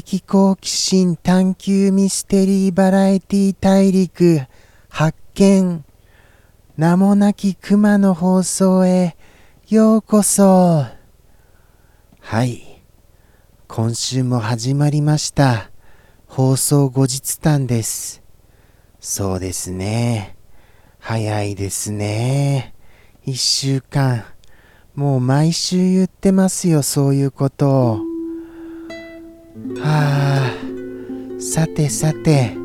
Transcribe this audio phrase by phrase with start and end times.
[0.00, 4.40] 的好奇心探求ミステリーバラエティ大陸。
[4.88, 5.84] 発見。
[6.78, 9.18] 名もなき熊の放送へ。
[9.68, 10.86] ようこそ。
[12.20, 12.82] はい。
[13.68, 15.70] 今週も始まりました。
[16.26, 18.22] 放送後日談です。
[18.98, 20.36] そうですね。
[21.00, 22.74] 早いですね。
[23.26, 24.24] 一週間。
[24.94, 28.11] もう毎週言ってますよそういうことを。
[29.54, 31.40] はあ。
[31.40, 32.56] さてさて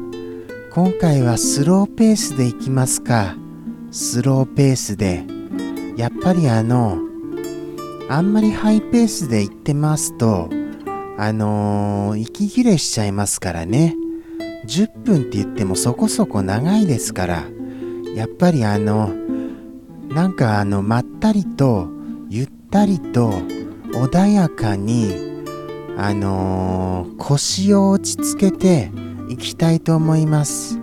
[0.71, 3.35] 今回はスローペースでいきますか。
[3.91, 5.25] スローペースで。
[5.97, 6.99] やっぱりあの
[8.07, 10.49] あんまりハイペースで行ってますと
[11.17, 13.93] あのー、息切れしちゃいますからね。
[14.65, 17.43] 10分って言ってもそこそこ長いですから。
[18.15, 19.13] やっぱりあの
[20.07, 21.89] なんかあのまったりと
[22.29, 23.33] ゆったりと
[23.91, 25.36] 穏やかに
[25.99, 28.91] あのー、腰を落ち着けて
[29.29, 30.79] いきたいと思います。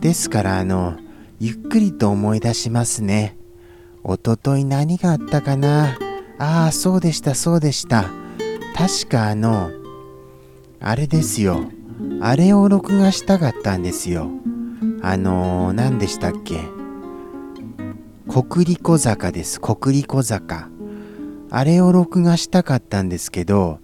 [0.00, 0.98] ですからあの
[1.40, 3.38] ゆっくりと思い出しますね。
[4.04, 5.98] おととい何があったかな？
[6.38, 8.10] ああそうでしたそうでした。
[8.76, 9.70] 確かあの
[10.80, 11.64] あれですよ。
[12.20, 14.28] あれを録画したかったんですよ。
[15.00, 16.60] あのー、何でしたっけ？
[18.28, 19.58] 国立小坂です。
[19.58, 20.68] 国立小坂。
[21.50, 23.80] あれを録画したかったんですけど、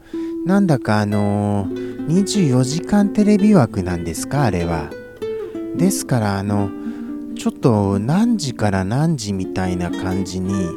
[0.46, 4.90] なんだかあのー、24時間テレビ枠なんですかあれは。
[5.76, 6.70] ですからあの、
[7.36, 10.68] ちょっと何時から何時みたいな感じに、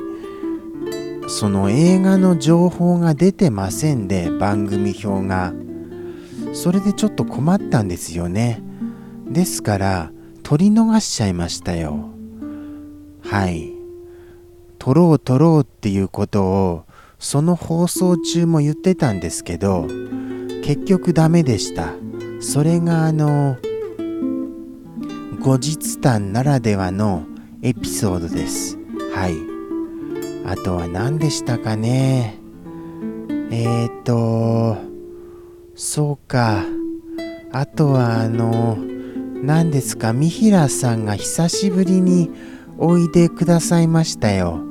[1.28, 5.54] その映画の情報が出てませんで、番組表が。
[6.54, 8.62] それでちょっと困ったんですよね。
[9.28, 10.12] ですから、
[10.44, 12.10] 取り逃しちゃいましたよ。
[13.22, 13.77] はい。
[14.88, 16.86] 取ろう取ろうっていうことを
[17.20, 19.86] その放送中も言ってたんですけど
[20.64, 21.90] 結局ダメでした。
[22.40, 23.58] それがあの
[25.42, 27.26] 後日談ならではの
[27.62, 28.78] エピソードです。
[29.14, 29.36] はい。
[30.50, 32.40] あとは何でしたかね。
[33.52, 34.78] えっ、ー、と
[35.76, 36.64] そうか。
[37.52, 38.78] あとはあの
[39.44, 40.14] 何ですか。
[40.14, 42.32] 三平さんが久しぶりに
[42.78, 44.64] おいでくださいましたよ。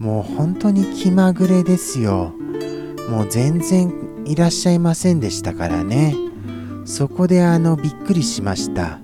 [0.00, 2.32] もう本当に気まぐれですよ。
[3.10, 3.92] もう全然
[4.24, 6.14] いらっしゃいませんでしたからね。
[6.86, 8.98] そこであのびっくりしました。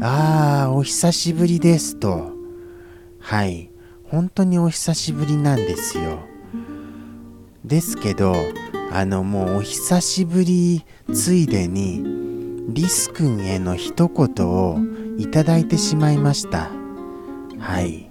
[0.00, 2.32] ああ、お久しぶりですと。
[3.20, 3.70] はい、
[4.02, 6.18] 本当にお久しぶりなんですよ。
[7.64, 8.34] ですけど、
[8.90, 12.02] あのもうお久しぶりついでに、
[12.70, 14.80] リス君への一言を
[15.16, 16.70] いただいてしまいました。
[17.60, 18.10] はい、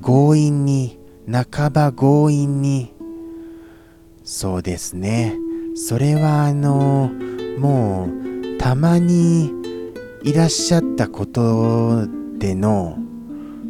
[0.00, 0.99] 強引に
[1.30, 2.92] 半ば強引に。
[4.24, 5.36] そうですね。
[5.74, 7.10] それはあの
[7.58, 9.52] もうたまに
[10.22, 12.06] いらっしゃったこと
[12.38, 12.98] での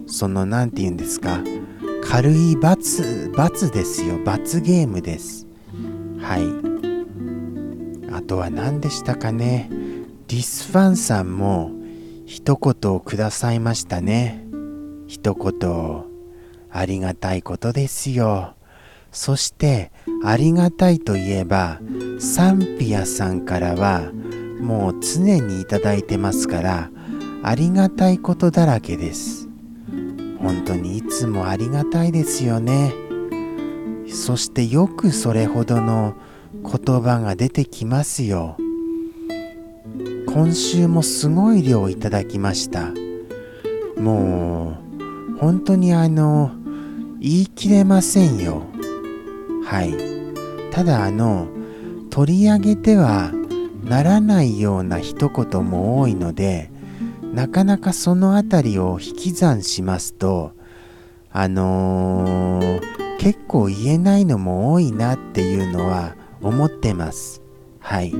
[0.07, 1.43] その何て言うんですか
[2.03, 4.19] 軽い罰罰ですよ。
[4.25, 5.47] 罰ゲームです。
[6.19, 8.13] はい。
[8.13, 9.71] あとは何でしたかね。
[10.27, 11.71] ディスファンさんも
[12.27, 14.45] 一言をくださいましたね。
[15.07, 16.10] 一言
[16.73, 18.55] ありがたいことですよ。
[19.13, 19.91] そして
[20.25, 21.81] ありがたいといえば
[22.21, 24.13] サンピアさんからは
[24.61, 26.91] もう常にいただいてますから
[27.43, 29.49] ありがたいことだらけです。
[30.39, 32.93] 本当にいつもありがたいですよね。
[34.09, 36.15] そしてよくそれほどの
[36.53, 38.57] 言葉が出てきますよ。
[40.27, 42.93] 今週もすごい量いただきました。
[43.97, 44.79] も
[45.35, 46.53] う本当にあの
[47.21, 48.63] 言い切れませんよ。
[49.67, 49.95] はい。
[50.73, 51.49] ただあの、
[52.09, 53.31] 取り上げては
[53.85, 56.71] ならないような一言も多いので、
[57.35, 60.53] なかなかそのあたりを引き算しますと、
[61.31, 62.81] あのー、
[63.19, 67.43] 結構言えないのも多いなっていうのは思ってます。
[67.81, 68.15] はい。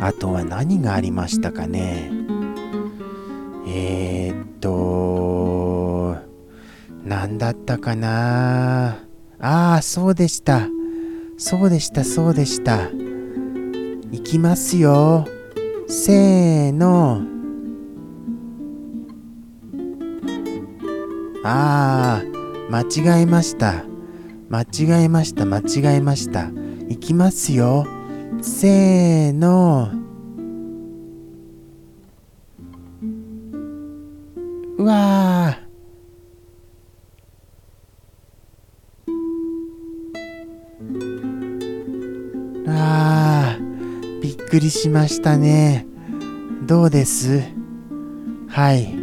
[0.00, 2.10] あとは何がありましたかね。
[3.68, 5.01] えー、っと、
[7.12, 9.04] 何だったかな？
[9.38, 10.66] ああ、そうでした。
[11.36, 12.88] そうでした、そうでした。
[14.10, 15.26] いきますよ。
[15.88, 17.20] せーの。
[21.44, 23.84] ああ、間違えました。
[24.48, 26.50] 間違えました、間違えました。
[26.88, 27.84] いきますよ。
[28.40, 29.90] せーの。
[34.78, 35.41] うわー。
[44.52, 45.86] くりしましたね。
[46.66, 47.40] どうです？
[48.48, 48.94] はい。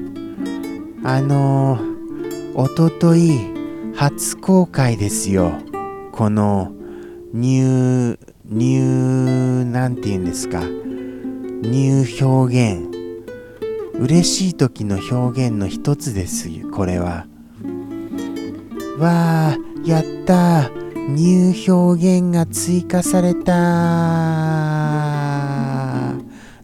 [1.04, 3.32] あのー、おととい、
[3.96, 5.54] 初公開ですよ。
[6.12, 6.72] この、
[7.34, 10.60] ニュー、ニュー、なんて言うんですか？
[10.60, 12.88] ニュー表現。
[13.96, 17.26] 嬉しい時の表現の一つですよ、これは。
[19.00, 20.70] わあ、やった
[21.10, 25.19] ニュー表現が追加された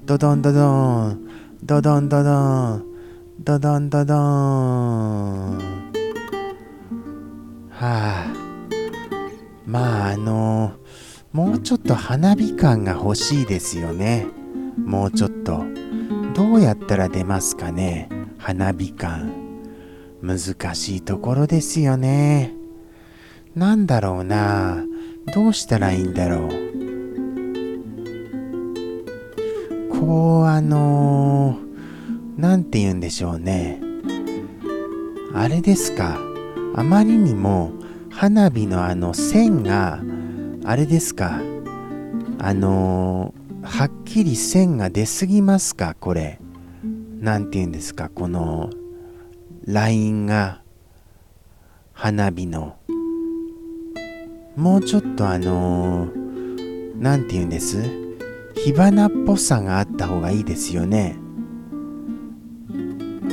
[0.05, 1.29] ドドンドドン、
[1.63, 2.85] ドドンドドン、
[3.39, 5.57] ドドンドドン。
[7.71, 8.25] はあ、
[9.65, 10.73] まああの
[11.31, 14.27] もうちょっと花火感が欲しいですよね。
[14.77, 15.63] もうちょっと。
[16.35, 18.07] どうやったら出ますかね
[18.37, 19.31] 花火感。
[20.21, 20.37] 難
[20.75, 22.53] しいところですよね。
[23.55, 24.83] なんだろうな。
[25.33, 26.84] どうしたらいいんだろう。
[29.99, 33.81] こう、あのー、て言うんでしょうね。
[35.33, 36.19] あれですか。
[36.75, 37.71] あまりにも
[38.09, 39.99] 花火のあの線が、
[40.63, 41.39] あれですか。
[42.39, 46.39] あのー、はっきり線が出すぎますか、これ。
[47.19, 48.69] なんて言うんですか、この
[49.65, 50.61] ラインが
[51.93, 52.75] 花火の
[54.55, 58.04] もうちょっとあのー、て言うんです
[58.55, 61.17] 火花っぽさがあった方がいいですよね。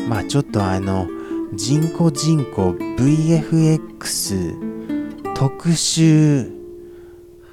[0.08, 1.06] まあちょっとあの
[1.54, 4.56] 人工人工 VFX
[5.34, 6.50] 特殊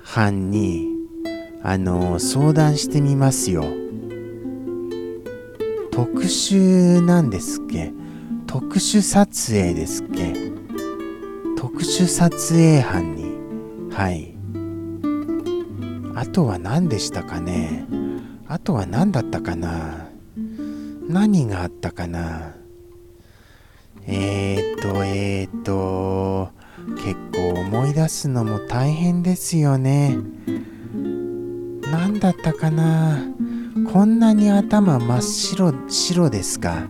[0.04, 0.88] 班に
[1.62, 3.66] あの、相談してみますよ。
[5.92, 7.92] 特殊なんですっけ？
[8.48, 10.33] 特殊撮影ですっけ？
[11.57, 13.33] 特殊撮影班に。
[13.92, 14.38] はい。
[16.19, 17.86] あとは何でしたかね？
[18.45, 20.10] あとは何だったかな？
[21.07, 22.56] 何があったかな？
[24.06, 26.50] えー、っとえー、っと
[26.98, 30.18] 結構思い出すのも大変ですよね。
[31.89, 33.24] 何だったかな？
[33.94, 36.89] こんなに頭真っ白白ですか？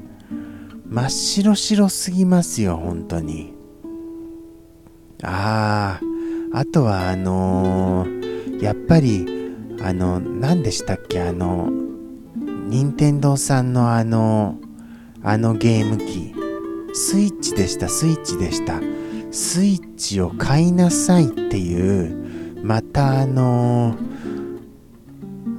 [0.87, 3.53] 真っ白白すぎますよ本当に。
[5.21, 5.99] あ
[6.51, 8.18] ああとはあのー、
[8.61, 9.25] やっぱり
[9.81, 11.21] あの何でしたっけ？
[11.21, 11.69] あの
[12.67, 14.57] 任天堂さんのあの
[15.23, 16.35] あのゲーム機。
[16.93, 18.81] スイッチでしたスイッチでした。
[19.31, 23.95] スイッチを買いなさいっていうまたあの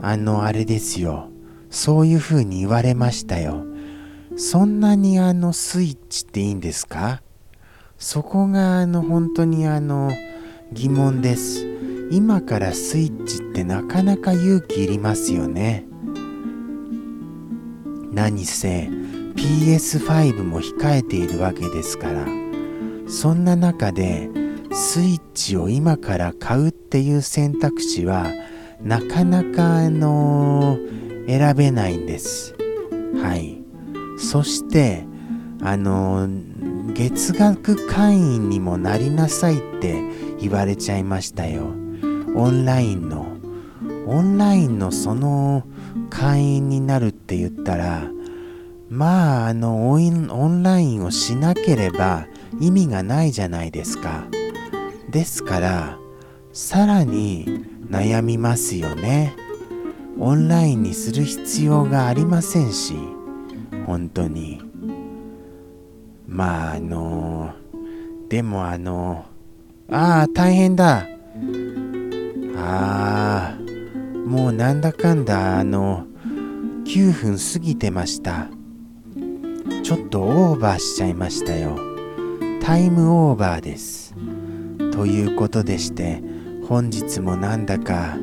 [0.02, 1.30] あのあれですよ。
[1.70, 3.64] そういう風に言われましたよ。
[4.36, 7.22] そんなにあのスイッチっていいんですか？
[7.96, 10.10] そこがあの本当にあの
[10.72, 11.69] 疑問です。
[12.12, 15.86] 今からスイッチってなかなか勇気いりますよね。
[18.12, 18.88] 何せ
[19.36, 22.26] PS5 も控えているわけですから。
[23.06, 24.28] そんな中で
[24.72, 28.26] スイッチを今から買うっていう選択肢は
[28.82, 32.56] なかなかあのー、選べないんです。
[33.22, 33.62] はい。
[34.18, 35.04] そして
[35.62, 40.02] あのー、月額会員にもなりなさいって
[40.40, 41.79] 言われちゃいましたよ。
[42.34, 43.36] オンラインの
[44.06, 45.64] オンラインのその
[46.10, 48.10] 会員になるって言ったら
[48.88, 52.26] まああのオンラインをしなければ
[52.60, 54.24] 意味がないじゃないですか。
[55.10, 55.98] ですから
[56.52, 57.46] さらに
[57.88, 59.34] 悩みますよね。
[60.18, 62.94] オンラインにする必要がありませんし
[63.86, 64.60] 本当に。
[66.26, 67.54] まああの
[68.28, 69.24] でもあの
[69.90, 71.06] ああ大変だ。
[72.62, 73.58] ああ
[74.28, 76.06] もうなんだかんだあの
[76.84, 78.48] 9分過ぎてました。
[79.82, 81.76] ちょっとオーバーしちゃいましたよ。
[82.60, 84.14] タイムオーバーです。
[84.92, 86.22] ということでして
[86.68, 88.18] 本日もなんだか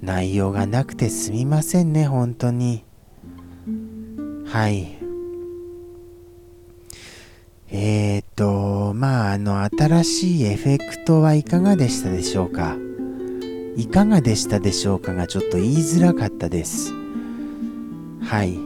[0.00, 2.84] 内容がなくてすみませんね本当に。
[4.46, 4.98] はい。
[7.74, 12.76] えーとまああの新しいエフェクトはいかがでしたでしょうか？
[13.76, 16.92] いかがでしたでしょうかがちょっと言いづらかったです。
[18.22, 18.58] はい。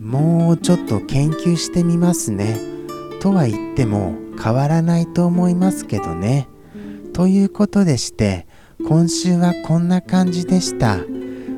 [0.00, 2.60] もうちょっと研究してみますね。
[3.20, 6.48] とは言っても変わらないと思いますけどね。
[7.12, 8.46] ということでして
[8.86, 10.98] 今週はこんな感じでした。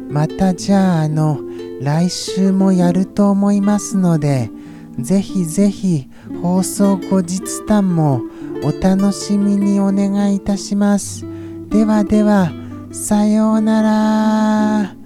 [0.09, 1.41] またじゃああの
[1.83, 4.51] 来週もやると思いますので
[4.99, 6.09] ぜひぜひ
[6.43, 8.23] 放送後日談も
[8.63, 11.27] お楽しみにお願いいたします。
[11.69, 12.51] ではでは、
[12.93, 14.97] さようなら。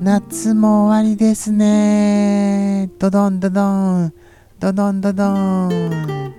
[0.00, 2.90] 夏も終わりですね。
[2.98, 3.62] ドドンドド
[4.06, 4.14] ン。
[4.58, 5.32] ドドンドド
[5.68, 6.35] ン。